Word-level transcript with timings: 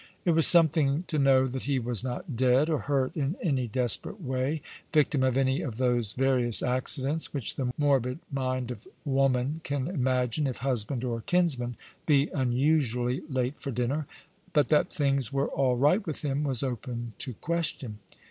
It 0.25 0.31
was 0.31 0.47
something 0.47 1.03
to 1.09 1.19
know 1.19 1.45
that 1.45 1.65
he 1.65 1.77
was 1.77 2.03
not 2.03 2.35
dead, 2.35 2.71
or 2.71 2.79
hurt 2.89 3.15
in 3.15 3.35
any 3.39 3.67
desperate 3.67 4.19
way— 4.19 4.63
victim 4.93 5.21
of 5.21 5.37
any 5.37 5.61
of 5.61 5.77
those 5.77 6.13
various 6.13 6.63
accidents 6.63 7.35
which 7.35 7.55
the 7.55 7.71
morbid 7.77 8.17
mind 8.31 8.71
of 8.71 8.87
woman 9.05 9.61
can 9.63 9.87
imagine 9.87 10.47
if 10.47 10.57
husband 10.57 11.03
or 11.03 11.21
kinsman 11.21 11.77
be 12.07 12.31
unusually 12.33 13.21
late 13.29 13.59
for 13.59 13.69
dinner; 13.69 14.07
but 14.53 14.69
that 14.69 14.91
things 14.91 15.31
were 15.31 15.49
all 15.49 15.77
right 15.77 16.03
with 16.07 16.21
him 16.23 16.43
was 16.43 16.63
open 16.63 17.13
to 17.19 17.33
question. 17.35 17.99